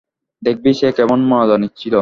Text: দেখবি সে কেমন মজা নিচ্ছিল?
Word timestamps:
দেখবি 0.41 0.71
সে 0.73 0.87
কেমন 0.97 1.19
মজা 1.31 1.55
নিচ্ছিল? 1.57 1.89